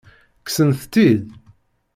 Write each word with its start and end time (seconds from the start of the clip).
Kksent-tt-id? 0.45 1.23